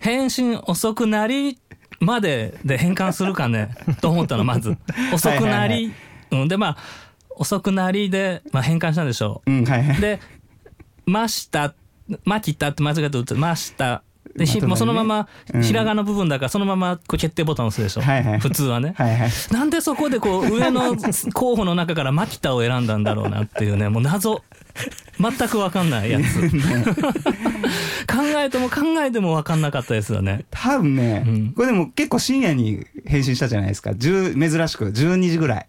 [0.00, 1.58] 返信遅くなり
[2.00, 4.76] までで変換するかねと思ったのまず
[5.12, 5.92] 遅くなり、
[6.32, 6.76] うん、でまあ
[7.36, 9.50] 遅くなりで、まあ、変換したんでしょう。
[9.50, 10.20] んはいはうで
[11.06, 11.74] 「ました」
[12.24, 14.02] 「まきた」って間違えて打って「ました」
[14.36, 15.62] でひまもうそのままうん。
[15.62, 18.38] ひらがな部分だからそのままこう決定ボタンを押すでしょ、はいはい。
[18.38, 18.94] 普通はね。
[18.96, 19.30] はいはい。
[19.50, 20.96] なんでそこでこう上の
[21.34, 24.42] 候補の中からマキタを選んだんだろうなっていうねもう謎。
[25.20, 26.40] 全く分かんないやつ。
[28.08, 30.46] 考えても考えても分かんなかったですよね。
[30.50, 31.52] 多分ね、うん。
[31.52, 33.90] これでも結構深夜に返信したじゃないですか。
[33.90, 34.86] 10珍しく。
[34.86, 35.66] 12時ぐらい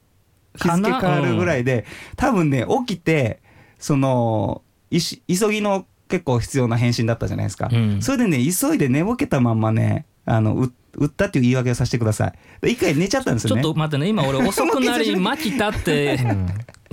[0.55, 1.85] 日付変わるぐらいで、
[2.15, 3.41] 多分ね起きて
[3.79, 4.61] その
[4.91, 8.01] いし急ぎの結構必要な返信だったじゃないですか、うん。
[8.01, 12.33] それでね急いで寝ぼけたまんまねあのう売ったっていう言い訳をさせてください。
[12.61, 16.19] で一回寝ちゃったんですちょっよねと待ってね今俺遅くなりマキタって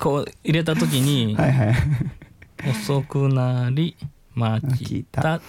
[0.00, 1.74] こう入れた時にはいはい。
[2.70, 3.96] 遅くなり
[4.34, 5.40] マキタ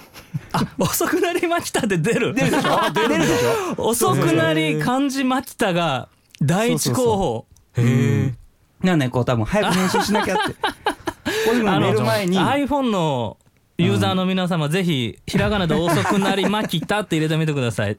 [0.51, 2.33] あ遅くなりマキタって出る。
[2.35, 2.91] 出るでしょ？
[2.93, 3.83] 出るでしょ？
[3.87, 6.09] 遅くなり漢字マキタが
[6.41, 7.45] 第一候補
[7.77, 8.33] へえ
[8.81, 10.55] なんかねこう多分早く返信しなきゃって。
[11.45, 12.37] 個人が寝る前に。
[12.37, 13.37] iPhone の
[13.77, 17.97] ユーザーの皆様、ぜひひらがなで遅くなりまきたって入れてみてください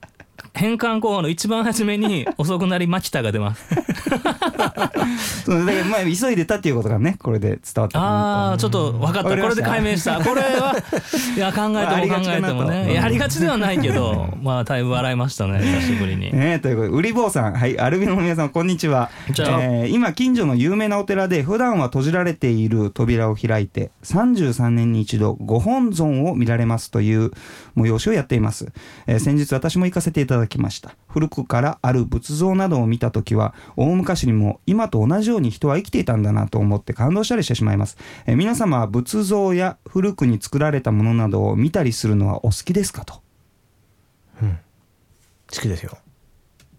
[0.54, 3.64] 変換候補の一番初めに 遅くなりまきたが出ます。
[5.44, 9.22] そうだからまあ急いでたっていうことがねこれで伝わったああちょっと分かった。
[9.22, 10.20] これで解明した。
[10.20, 10.76] これは
[11.36, 12.94] いや考えても考えてもね。
[12.94, 16.32] やりがちではないけどまあだいぶ笑いましたね久しぶりに。
[16.32, 19.10] ねえということで、売り坊さん、はい、アルビノの皆さん、こんにちは。
[19.28, 27.30] えー今、近所の有名なお寺で、普段は閉じられている扉を開いて、33年に一度、ご本尊を見られますという
[27.76, 28.72] 催しをやっています。
[29.06, 30.94] えー先日、私も行かせていただだきました。
[31.08, 37.96] 古くからある仏像などを見た時は大昔にも今と同じように人は生きていたんだなと思って感動したりしてしまいます。
[38.26, 43.22] えー皆様は仏像や古くに作られたものなどを見たりするのはお好きですかと。
[44.42, 44.58] うん。
[45.52, 45.96] 好きですよ。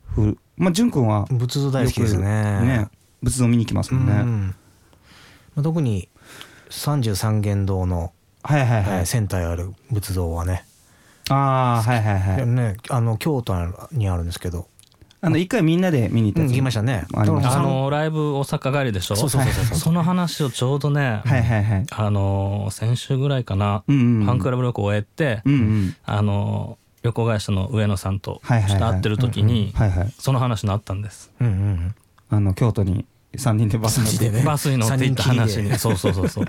[0.08, 2.24] ふるまあ淳君は仏像大好きですね。
[2.24, 2.88] ね
[3.22, 4.56] 仏像見に行きますもんね、うん。
[5.56, 6.10] まあ特に
[6.70, 10.66] 三十三間堂の、はいはいはい、えーセンターにある仏像はね,、
[11.30, 12.48] ああはいはいはい。
[12.48, 13.56] ねあの京都
[13.92, 14.68] にあるんですけど、
[15.22, 17.06] あの一回みんなで見に行ったうん、ましたね。
[17.14, 19.16] あのライブ大阪帰りでしょ？
[19.16, 21.86] そうそうそうそうその話をちょうどね、はいはいはい。
[21.90, 24.26] あの先週ぐらいかな、うんうんうん。
[24.26, 25.96] ファンクラブ旅行を終えて、うんうん。
[26.04, 29.74] あの旅行会社の上野さんとはいはいはい会ってる時に、
[30.20, 31.32] その話になったんです。
[31.40, 31.96] うんうんうん。
[32.30, 33.06] あの京都に
[33.36, 34.30] 三人でバス乗って。
[34.30, 34.44] ね。
[34.44, 36.46] バスに乗って行った話にそうそうそうそう。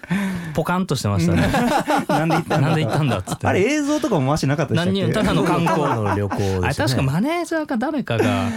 [0.54, 1.42] ポカンとしてましたね。
[2.08, 2.68] なんで行ったんだ。
[2.68, 3.46] なんで行ったんだっつって。
[3.46, 6.60] あれ映像とかも回してなかったでしたただの観光の旅行でね。
[6.62, 8.48] あれ確かマネージャーか誰かがは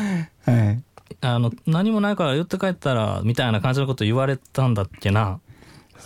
[0.47, 0.81] い。
[1.21, 5.39] あの何もないから寄って帰ったらみたいな感じのこと言われたんだっけな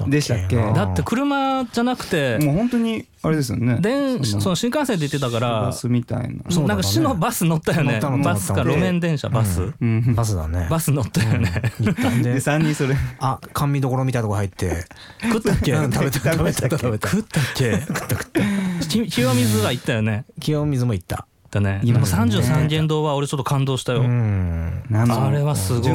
[0.08, 0.56] でしたっけ？
[0.56, 3.78] うんだって車じゃなくてもう本当にあれですよね。
[3.82, 6.44] 電そのその新幹線で行ってたからバスみたいな。
[6.50, 6.68] そうだね。
[6.70, 8.00] なんか市のバス乗ったよね。
[8.24, 9.74] バスか路面電車バス、うん。
[9.82, 10.16] うん。
[10.16, 10.68] バスだね。
[10.70, 12.34] バス乗ったよね、行ったんで。
[12.36, 12.96] で三人それ。
[13.20, 14.86] あ甘味どころみたいなとこ入って。
[15.22, 15.74] 食ったっけ？
[15.74, 17.72] うん食べた 食べた食べた食ったっけ？
[17.74, 18.42] 食った食った。
[18.88, 20.26] き清水は行ったよね。
[20.40, 21.26] 清水も行った。
[21.52, 21.82] だね。
[21.84, 22.32] 行きましたね。
[22.32, 25.92] 33間堂は俺ちょっと感動したよ、あれはすごい。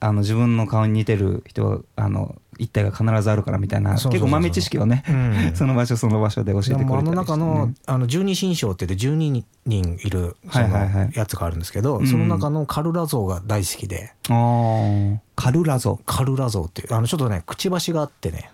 [0.00, 5.52] あの自分の顔に似てる人があの一体が必ずあるからみたいな結構豆知識をねうん。
[5.54, 6.94] その場所その場所で教えてくれたりして。
[6.94, 11.06] ねあの中のあの十二神将って言って12人いるそはいはいはい。
[11.06, 12.06] のやつがあるんですけど、うん。
[12.06, 14.12] その中のカルラ像が大好きで。
[14.28, 15.18] あー。
[15.36, 18.50] カルラゾカルラ像っていうあのちょっとねくちばしがあってね。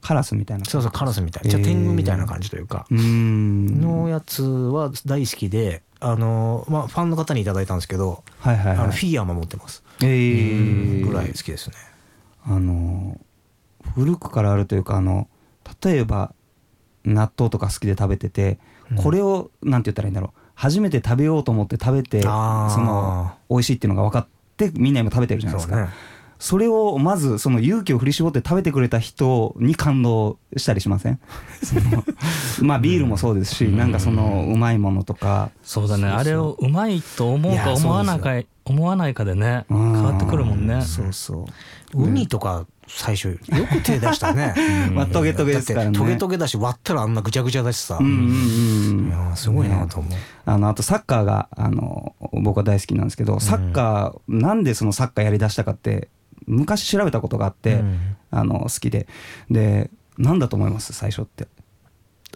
[0.00, 1.50] カラスみたいなそうそうカラスみたいな。
[1.50, 3.80] じゃあ天狗みたいな感じというか、うーん。
[3.80, 8.76] のやつは大好きであのまあファンの方にいただいたんですけど、はいはいはい。
[8.78, 11.06] あのフィギュアも持ってます、えー。
[11.06, 11.76] ぐらい好きですね。
[12.46, 13.18] あの
[13.94, 15.28] 古くからあるというかあの
[15.82, 16.32] 例えば
[17.04, 18.58] 納豆とか好きで食べてて、
[18.90, 18.96] うん。
[18.96, 20.40] これをなんて言ったらいいんだろう。
[20.54, 25.88] 初めて食べようと思って食べてその美味しいっていうのが分かってみんな今食べてるじゃないですか。
[26.40, 31.20] それをまずその勇気を振り絞って食べてくれた人に感動したりしません？
[32.62, 36.06] まあビールもそうですし、なんかそのうまいものとか、そうだね。
[36.06, 39.92] あれをうまいと思うか思わなか思わないかでねうん。
[39.92, 40.82] 変わってくるもんね。
[40.82, 41.46] そうそ
[41.94, 42.02] う。
[42.02, 43.38] ウニとか最初よ
[43.70, 44.54] く手出したね。
[44.92, 45.98] まあトゲトゲですからね。
[45.98, 49.36] トゲトゲだし割ったらあんなぐちゃぐちゃだしさ、うんうん。
[49.36, 50.12] すごいなと思う、
[50.46, 56.08] あのあとサッカーがあの僕は大好きなんですけどサッカー、なんでそのサッカーやりだしたかって
[56.46, 58.16] 昔調べたことがあって、うん。
[58.30, 59.06] あの好きで。
[59.50, 60.92] でなんだと思います？
[60.92, 61.46] 最初って。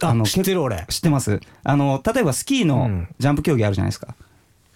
[0.01, 0.85] あの知ってる俺。
[0.89, 1.39] 知ってます？
[1.63, 3.07] あの例えばスキーうのん。
[3.19, 4.15] ジャンプ競技あるじゃないですか、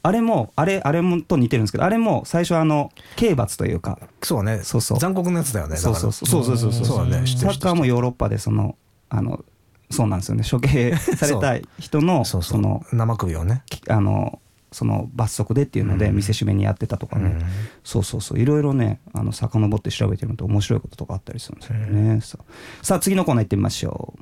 [0.07, 3.99] あれもあれあれもと似てるんですけどあれも最初あの刑罰というか。
[4.23, 4.61] そうね。
[4.63, 4.99] そうそう。
[4.99, 5.95] 残酷なやつだよねだから。
[5.95, 6.27] そうそう。
[6.27, 8.77] そうそうそうそうそうサッカーもヨーロッパでその
[9.09, 9.43] あの
[9.91, 10.43] そうなんですよね。
[10.49, 12.43] 処刑された人のそう。
[12.43, 12.61] そそう。
[12.61, 13.63] の生首をね。
[13.69, 14.39] きあの
[14.71, 16.15] その罰則でっていうのでうん。
[16.15, 17.45] 見せしめにやってたとかね、うん。
[17.83, 18.39] そうそうそう。
[18.39, 24.21] いろいろねあの遡って調べてるのと面白いこととかあったりするんですよね、そうさあ次のコーナー行ってみましょう。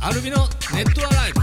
[0.00, 0.36] アルビの
[0.74, 1.40] ネットアライブ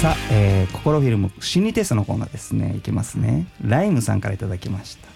[0.00, 2.74] さあ、えー、心フィルム心理テストのコーナーですね。
[2.76, 3.46] いきますね。
[3.62, 5.08] ライムさんからいただきました。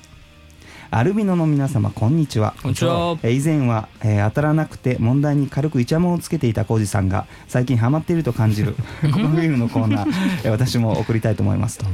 [0.90, 2.54] アルビノの皆様こんにちは。
[2.62, 3.18] こんにちは。
[3.22, 8.74] えー以前は、えー当たらなくて問題に軽くイチャモンをつけていたコウジさんが最近ハマっていると感じる
[9.12, 10.10] このフィルムのコーナー、
[10.44, 11.76] えー私も送りたいと思います。
[11.76, 11.84] と、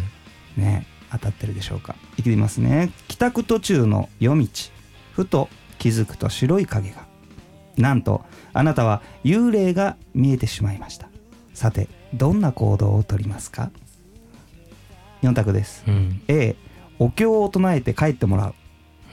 [0.57, 1.97] ね当たってるでしょうか。
[2.17, 2.91] いきますね。
[3.09, 4.47] 帰宅途中の夜道。
[5.13, 7.05] ふと気づくと白い影が。
[7.77, 11.09] なんとあなたは幽霊が見えてしまいました。
[11.53, 13.71] さてどんな行動をとりますか
[15.23, 15.85] ？4択です。
[15.87, 16.23] うん。
[16.29, 16.57] A
[16.99, 18.55] お経を唱えて帰ってもらう。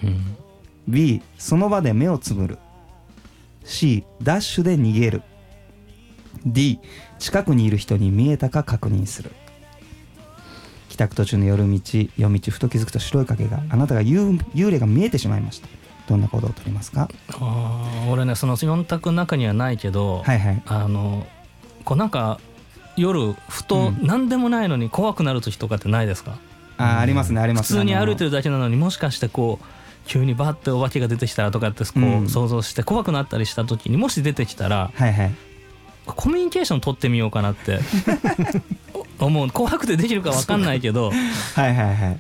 [0.04, 0.38] うん。
[0.88, 2.58] B その場で目をつぶる。
[3.64, 5.22] C ダッシュで逃げる。
[6.46, 6.80] D
[7.20, 9.32] 近くにいる人に見えたか確認する。
[10.90, 11.80] 帰宅途中の夜道
[12.18, 15.68] 夜道ふと気づくと白い影があなたが幽幽霊が見えてしまいました。
[16.08, 17.10] どんな行動をとりますか？
[17.30, 20.62] あー俺ねその4択の中にはないけど、はいはい。
[20.66, 21.26] あの
[21.86, 22.40] こうなんか
[22.96, 23.98] 夜ふとうん。
[24.02, 26.38] 何でもないのに怖くなる時とかってないですか、
[26.78, 29.66] あーありますねあり普ます通に歩いてるるだけなのにもしかしてこう
[30.08, 31.92] 急にバッてお化けが出てきたらとかってこ
[32.26, 35.36] う想像して怖くなったりした時にもし出てきたらはいはい。
[36.06, 37.80] コミュニケーション取ってみようかなって
[39.20, 39.50] 思う。
[39.50, 41.16] 怖くてできるか分かんないけどは
[41.68, 42.20] いはいはい。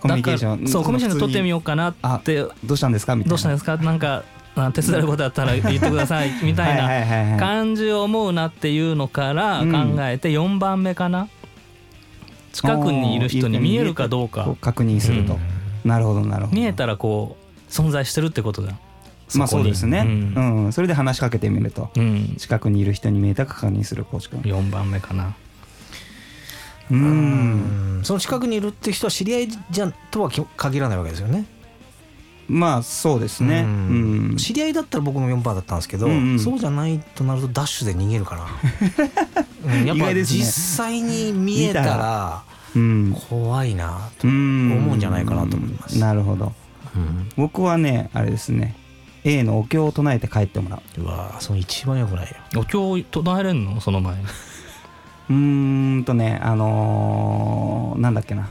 [0.00, 0.66] コミュニケーション。
[0.68, 3.14] そうコミュニケーション取ってみよようかなってどうしたんですか？
[3.16, 3.30] みたいな。
[3.30, 3.76] どうしたんですか？
[3.76, 4.22] なんか
[4.56, 9.66] あ手伝えることあったら言ってくださいみたいな感じを思うなっていうのから考
[10.00, 11.28] えて4番目かな。
[12.52, 14.44] 近くにいる人に見えるかどうか。
[14.44, 15.38] こ確認すると、
[15.84, 16.56] なるほどなるほど。
[16.56, 18.78] 見えたらこう存在してるってことだ。
[19.34, 20.66] まあそうですね、ううん。
[20.68, 21.90] んそれで話しかけてみると。
[21.96, 22.36] うん。
[22.38, 25.34] 近くにいる人に見えたか確認するコーチ君4番目かな。
[26.90, 28.00] ううん。
[28.00, 31.44] んその近くにいるって人は知り合いじゃとはき限らないわけですよね。
[32.48, 33.62] まあそうですね。
[33.62, 34.32] ううん。
[34.34, 36.38] ん知り合いだったら僕も4%だったんですけど、うんうん。
[36.38, 38.46] そうじゃないとなるとダッシュで逃げるかな、
[39.74, 40.38] うんやっぱ意外ですね。
[40.40, 42.42] 実際に見えたら
[42.74, 43.16] うん。
[43.28, 44.72] 怖いなと、うん。
[44.76, 45.98] 思うんじゃないかなと思います。
[45.98, 46.52] なるほど。
[46.94, 47.28] うん。
[47.36, 48.76] 僕はねあれですね。
[49.24, 51.00] A のお経を唱えて帰ってもらう。
[51.00, 52.60] うわその一番よくないよ。
[52.60, 53.80] お経唱えれんの？
[53.80, 54.22] その前に。
[55.28, 58.48] うーんとねあのー、なんだっけな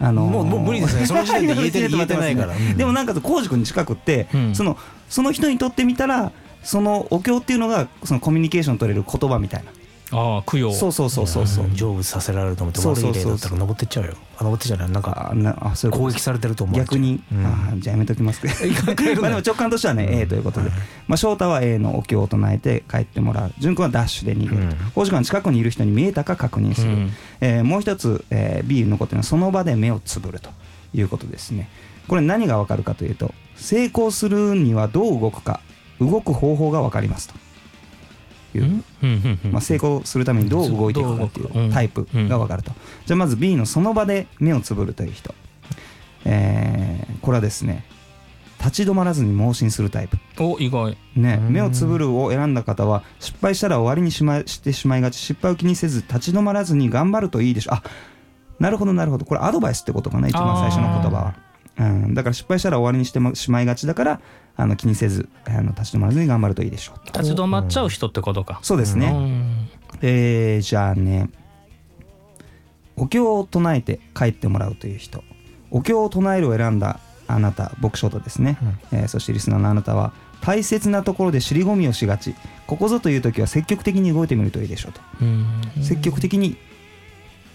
[0.00, 1.04] あのーもうもう無理ですね。
[1.06, 4.54] その時点で言えてる言えてないから、う んでもなんか浩司君に近くって、うん。
[4.54, 4.76] その
[5.08, 6.32] その人にとってみたら
[6.62, 9.70] そのお経っていうのがそのコミュニケーション取れる言葉みたいな
[10.12, 10.72] ああ供養。
[10.72, 11.64] そうそうそうそうそう。
[11.66, 11.76] うん。
[11.76, 13.22] 成仏させられると思って悪そうそうそう。
[13.22, 14.14] い例だったら登ってっちゃうよ。
[14.38, 14.92] あ登ってっちゃうね。
[14.92, 16.76] なんかあなあそう攻撃されてると思う。
[16.76, 17.46] 逆に、うん。
[17.46, 18.40] あじゃあやめときます。
[18.96, 20.14] けどまあでも直感としてはね、うん。
[20.20, 20.70] A ということで、
[21.06, 23.52] まあ、翔太は A のお経を唱えて帰ってもらう。
[23.58, 24.56] 潤君はダッシュで逃げる。
[24.56, 24.76] うん。
[24.94, 27.12] 浩司君は近くにいる人に見えたか確認する、うん。
[27.40, 30.50] えーもう一つ、えー B のことはその場で目をつぶると
[30.94, 31.68] いうことですね。
[32.08, 35.60] これ何がわかるかというと成功するにはどう動くか
[36.00, 37.34] 動く方法がわかりますと
[38.58, 38.84] いう、
[39.50, 42.72] まあ、成功するためにどう動いていくかっていどうタイプがわかると、
[43.06, 45.34] じゃあまず B のその場で目をつぶるという人、
[46.24, 47.84] えーこれはですね
[48.58, 50.18] 立ち止まらずに盲信するタイプ。
[50.38, 50.96] お意外。
[51.16, 51.52] ね、うん。
[51.52, 57.72] 目をつぶるを選んだ方は失敗したら終わりにし,、ま、してしまいがち失敗を気にせず立ち止まらずに頑張るといいでしょ。
[57.72, 57.82] うあ
[58.58, 59.24] なるほどなるほど。
[59.24, 61.34] これアドバイスってことかな一番最初の言葉は、
[61.80, 64.20] うん、だから失敗したら終わりにしてましまいがちだから
[64.56, 67.06] あの気にせずあの立ち止まらずに頑張るといいでしょう。
[67.06, 68.60] 立ち止まっちゃう人ってことか。
[68.62, 69.68] そうですね、うん。
[70.02, 71.30] えーじゃあね
[72.96, 75.24] お経を唱えて帰ってもらうという人。
[75.70, 78.58] お経を唱えるを選んだあなた僕翔太ですね、
[78.92, 80.12] えーそしてリスナーのあなたは
[80.42, 82.34] 大切なところで尻込みをしがち。
[82.66, 85.62] ここぞという時は積極的に動いてみるといいでしょうと、うん。
[85.82, 86.56] 積極的に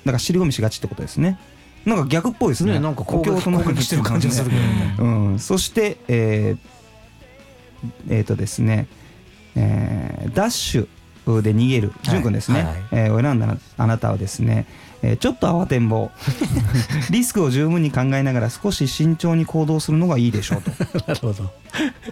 [0.03, 1.39] だから尻込みしがちってことですね
[1.85, 2.73] なんか逆っぽいですね。
[2.73, 2.79] ね。
[2.79, 4.95] なんか攻撃攻撃してる感じがするけどね。
[4.97, 6.57] うん、そしてえー
[8.09, 8.87] えーとですね、
[9.55, 12.09] えーダッシュで逃げるはい。
[12.11, 14.65] 潤君ですね、はいえーを選んだあなたはですね、
[15.03, 16.05] えーちょっと慌てんぼ。
[16.05, 16.11] う
[17.11, 20.71] リスクを十分に考えながら少し慎重に行動するのがいいでしょうと。
[21.07, 21.51] なるほど。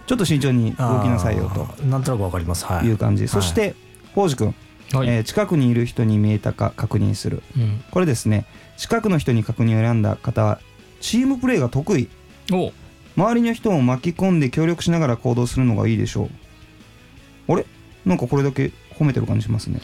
[0.06, 2.64] ちょっと慎重に動きなさいよあーなんとなくわかります。
[2.64, 2.80] はい。
[2.80, 3.74] という感じ、そして
[4.14, 4.54] 浩司君、
[4.92, 5.08] はい。
[5.08, 7.42] えー近くにいる人に見えたか確認する。
[7.56, 7.82] うん。
[7.90, 10.60] これですね近くの人に確認を選んだ方は
[11.00, 12.08] チームプレーが得意。
[12.52, 12.72] お。
[13.16, 16.28] 周りの人を巻き込んで協力しながら行動するのがいいでしょ
[17.48, 17.52] う。
[17.52, 17.66] あれ？
[18.04, 19.80] なんかこれだけ褒めてる感じしますね。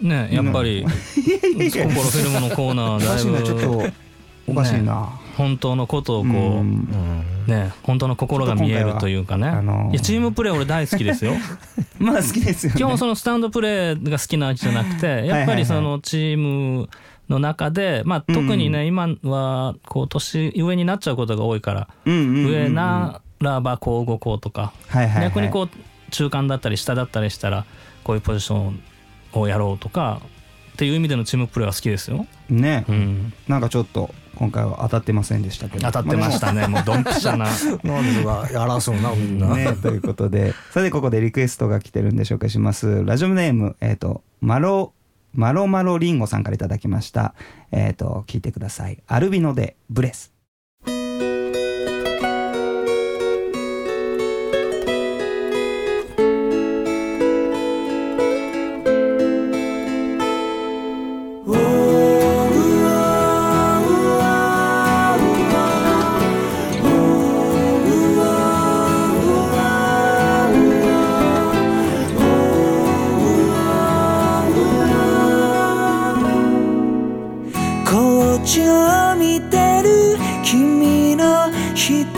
[0.00, 3.92] ねやっぱり 心フィルムのコーナーだいぶちょっと
[4.46, 6.34] おかしいな、本当のことをこうん。
[6.34, 7.24] ううん。
[7.46, 9.48] ね本当の心が見えるというかね。
[9.48, 11.32] あのーいやチームプレー俺大好きですよ。
[11.98, 12.78] まあ好きですよね。
[12.78, 16.88] 基本そのスタンドプレーが好きなわけじゃなくてやっぱりそのチーム
[17.28, 27.66] の中でまあ特にね今はこう年上になっちゃうことが多いからうんうんうんうん上ならばこう動こうとかはいはいはい、逆にこう中間だったり下だったりしたら
[28.04, 28.82] こういうポジション
[29.32, 30.20] をやろうとか
[30.74, 32.26] っていう意味でのチームプレーは好きですよ。
[32.50, 35.86] うね、うん、なんかちょっと今回は当たってませんでしたけど。
[35.86, 36.68] 当たってましたね。
[36.68, 37.46] もうドンピシャな。
[37.82, 40.52] なんが争うなみんな、ね、ということで。
[40.70, 43.04] さてここでリクエストが来てるんで紹介します。
[43.04, 44.92] ラジオネームえっ、とマロ
[45.36, 47.34] マロマロリンゴさんから頂きました。
[47.70, 49.02] えっ、と聞いてください。
[49.06, 50.35] アルビノでブレス。
[81.88, 82.15] の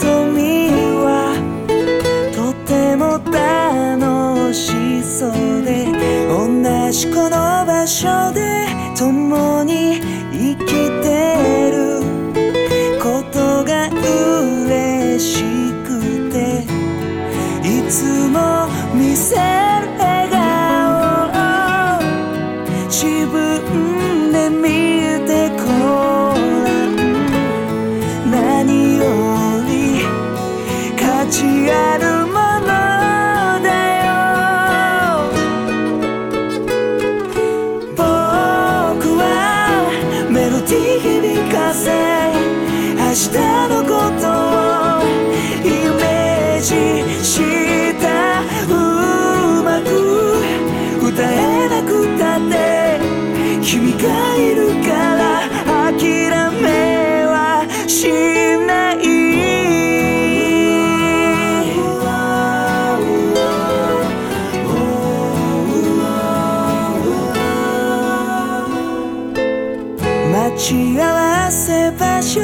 [70.58, 72.40] 幸せ場所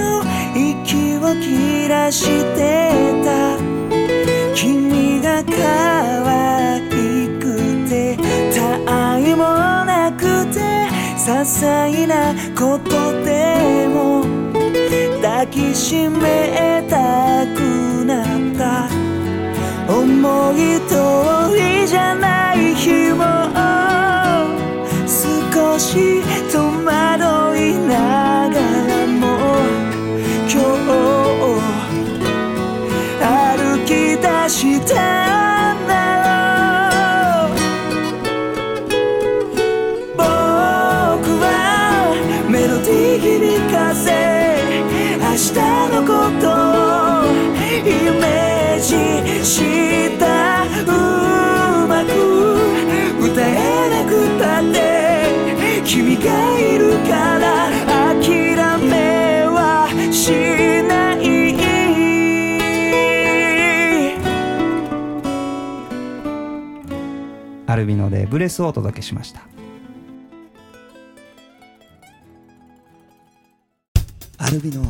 [0.55, 2.93] 息を切らして
[3.25, 3.59] た。
[4.55, 5.51] 君が可
[6.25, 6.81] 愛
[7.41, 7.43] く
[7.89, 8.17] て
[8.55, 9.43] 他愛も
[9.85, 10.61] なくて
[11.19, 14.25] 些細なことでも
[15.21, 17.59] 抱きしめたく
[18.07, 18.89] なった。
[19.93, 20.95] 思い通
[21.57, 23.25] りじゃない日も
[25.07, 26.64] 少し遠
[34.49, 37.57] したんだろう
[40.17, 40.23] 僕
[41.41, 41.47] は
[42.51, 44.07] メロディー響かせ
[45.19, 45.55] 明日
[45.95, 47.33] のことを
[47.85, 47.89] イ
[48.21, 48.85] メージ
[49.45, 49.49] し
[50.19, 50.23] た
[50.83, 50.87] う
[51.89, 52.11] まく
[53.25, 53.49] 歌え
[53.91, 54.77] なくたって
[55.87, 56.29] 君が
[56.59, 57.44] いるから
[67.75, 69.41] アルビノでブレスをお届けしました。
[74.39, 74.85] アルビの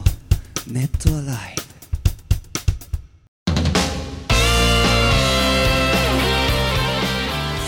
[0.70, 1.56] ネットアライ。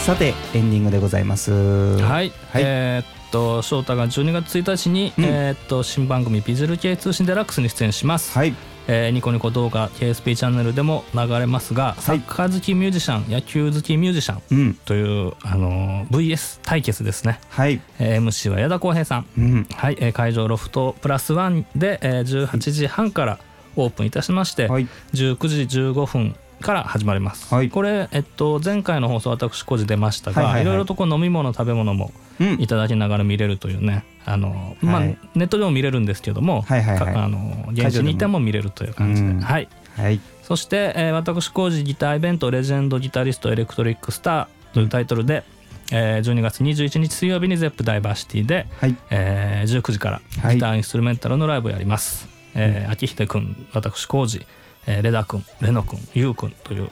[0.05, 1.51] さてエンディングでございます。
[1.53, 2.31] はい、はい。
[2.57, 5.25] えーっと翔太が12月1日に、うん。
[5.25, 8.55] えーっと新番組「ビジュル系通信デラックス」に出演します、はい
[8.89, 14.75] えーニコニコ動画 KSP チャンネルでも流れますが、サッカー好きミュージシャン野球好きミュージシャンうん。
[14.75, 17.81] という、あのー VS 対決ですね、はい。
[17.99, 19.27] えー MC は矢田浩平さん。
[19.37, 19.67] うん。
[19.75, 23.39] はい、えー会場ロフトプラスワンで、えー18時半から
[23.77, 24.87] オープンいたしまして、はい。
[25.15, 27.71] 19時15分から始まります、はい。
[27.71, 30.63] これ、えっと、前回の放送私個人出ましたが、はいはいはい。
[30.63, 32.61] いろいろとこう飲み物食べ物もうん。
[32.61, 37.15] いただきながら見れるというねあの、まあはいネットでも見れるんですけども、はいはいはい。
[37.15, 39.41] かあの現地にいても見れるという感じで、うん。
[39.41, 40.21] はい、はい。
[40.43, 45.45] そして、えー私工事ギターイベント「レジェンドギタリストエレクトリックスター」というタイトルで、
[45.93, 48.97] えー12月21日水曜日に ZEP ダイバーシティで、はい。
[49.11, 50.57] えー19時からはい。
[50.57, 52.29] ギターインストゥルメンタルのライブをやります。
[52.55, 54.47] えー秋秀くん私工事、
[54.87, 56.91] えーレダくんレノくんユウくんという、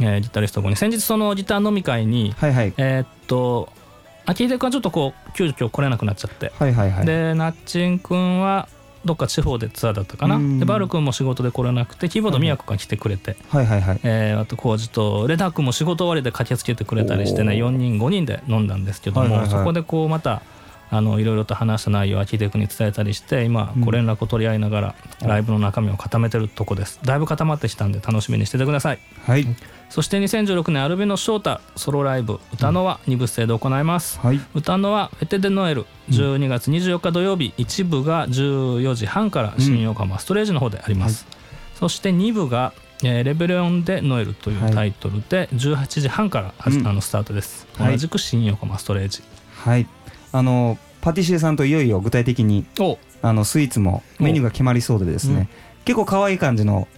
[0.00, 2.74] えーギタリスト5人先日そのギター飲み会に、はいはい。
[2.76, 3.68] えーっと
[4.26, 7.06] 秋秀くんはちょっとこう急遽来れなくなっちゃって、はいはいはい。
[7.06, 8.68] でナッチンくんは
[9.04, 10.36] どっか地方でツアーだったかな。
[10.36, 10.58] うん。
[10.60, 14.00] でバル君も仕事で来れなくてキーボード宮子が来てくれて、はいはいはい。
[14.04, 17.70] えーあと浩二とレダ君も仕事終わりで駆けつけてくれたりしてねおー。
[17.70, 19.50] 4人5人で飲んだんですけども、はいはいはい。
[19.50, 20.42] そこでこうまた
[20.90, 23.82] あのいろいろと話した内容を秋出君に伝えたりして今うん。
[23.82, 27.00] ご連絡を取り合いながらライブの中身を固めてるとこです。
[27.02, 28.98] だいぶ固まってきたんで楽しみにしててください。
[29.24, 29.46] はい。
[29.88, 34.40] そして2016年アルビノ翔太ソロライブ歌のは2部制で行います、はい。
[34.54, 41.26] 歌のはフェテ・デ・ノエル12月24日土曜日一部が14時半から新横浜ストレージの方であります、
[41.74, 42.72] そして2部が
[43.02, 46.86] えーレベルオンでノエルというタイトルで18時半からはじうん。
[46.86, 47.92] あのスタートです、はい。
[47.92, 49.22] 同じく新横浜ストレージ。
[49.64, 49.86] はい
[50.32, 52.98] あのパティシエさんといよいよ具体的にお。
[53.22, 55.48] あのスイーツもメニューが決まりそうでですね。
[55.84, 56.88] 結構可愛い感じの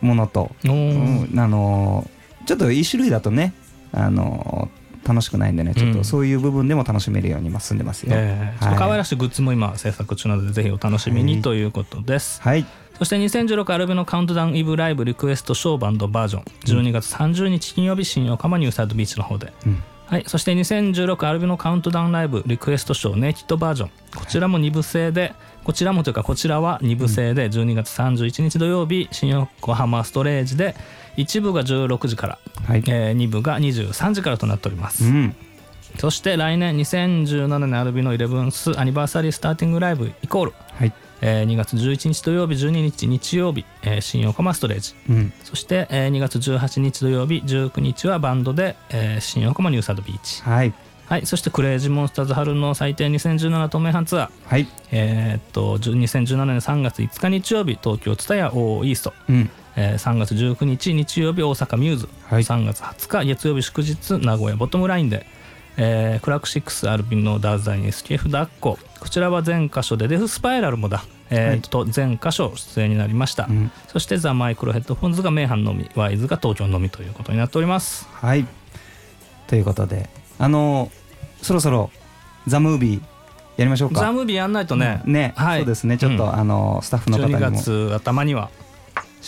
[0.00, 2.08] ものと、うんあの
[2.46, 3.52] ちょっと一種類だとね
[3.92, 4.68] あの
[5.06, 5.94] 楽しくないんでねちょっうん。
[5.96, 12.66] とそういう部分でも楽しめるように今進んでますよ、えーちょっと可愛らしいグッズも今制作中なのでぜひお楽しみはいにということです、はい。
[12.98, 16.44] そして2016アルビノカウントダウンイブライブリクエストショーバンドバージョン。
[16.64, 23.90] 12月30日金曜日新横浜ニューサイドビーチの方で、うんはい、そして2016アルビノカウントダウンライブリクエストショーネイキッドバージョン。
[24.16, 30.76] こちらも2部制でこちらもというかこちらは2部制で12月31日土曜日新横浜ストレージで
[31.16, 32.84] 1部が16時から、はい。
[32.86, 35.34] え2部が23時からとなっております、うん。
[35.98, 44.94] そして来年2017年アルビノイレブンスアニバーサリースターティングライブイコール、はいえー2月11日土曜日12日日曜日、えー新横浜ストレージ。
[45.08, 45.32] うん。
[45.44, 50.42] そして、えー2月18日土曜日19日はバンドで、えー新横浜ニューサイドビーチ。
[50.42, 50.72] はい。
[51.06, 51.26] はい。
[51.26, 54.30] そして CRAZY MONSTERS 春の祭典2017東名阪ツアー。
[54.44, 54.66] はい。
[54.90, 59.50] えーっと10 2017年3月5日日曜日東京 TSUTAYA O-EAST、うん。
[59.76, 62.42] えー3月19日日曜日大阪ミューズ、はい。
[62.42, 65.26] 3月20日月曜日祝日名古屋ボトムラインで、
[65.76, 69.08] えークラックシックスアルビノダーザイン SKF ダッコこ。
[69.08, 73.70] ちらは全箇所で DEFSPIRAL もだ、えーっと全箇所出演になりました、うん。
[73.88, 78.08] そして THE MICRO HEAD 4N'S が名阪のみワイズが東京のみということになっております。
[78.12, 78.46] はい。
[79.46, 80.08] ということで
[80.38, 80.90] あの
[81.42, 81.90] そろそろ
[82.46, 83.00] ザ・ムービー
[83.56, 84.00] やりましょうか。
[84.00, 85.60] ザ・ムービーやんないとね、ね、はい。
[85.60, 85.98] そうですね。
[85.98, 86.34] ちょっと、うん。
[86.34, 88.50] あのスタッフの方に12も月頭には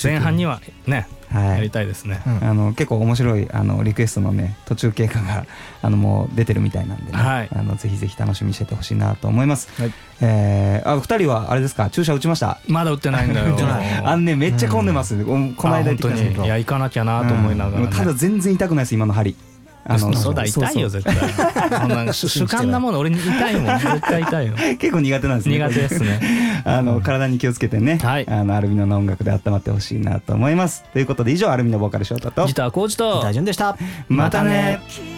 [0.02, 1.48] 前半にはねはい。
[1.56, 2.44] やりたいですね、うん。
[2.48, 5.44] あの結構面白いあのリクエストのね途中経過が
[5.82, 7.48] あのもう出てるみたいなんでね、はい。
[7.52, 9.68] あのぜひぜひ楽しみにしててほしいなと思います。
[9.80, 9.92] はい。
[10.22, 11.90] えーあ二人はあれですか？
[11.90, 12.60] 注射打ちました？
[12.66, 13.56] まだ売ってないんだよ。
[14.04, 15.20] あんねめっちゃ混んでます。
[15.22, 16.44] おこの間行ってきたんですけど。
[16.44, 17.84] いや行かなきゃなと思いながら、ね。
[17.84, 17.90] うん。
[17.90, 19.36] ただ全然痛くないです今の針。
[19.90, 21.16] あのそうだ痛いよ絶対。
[21.16, 23.78] そんな 主主観なもの俺に痛いもん。
[23.78, 24.54] 絶対痛いよ。
[24.78, 25.54] 結構苦手なんですね。
[25.56, 26.20] 苦手ですね。
[26.64, 28.26] あの体に気をつけてね、はい。
[28.28, 30.84] あのアルミノの音楽で温まってほしいなと思います。
[30.92, 32.46] ということで以上アルミノボーカルショートと。
[32.46, 33.22] ギターコーチと。
[33.22, 33.76] 大丈夫でした。
[34.08, 34.80] またね。
[34.88, 35.17] 君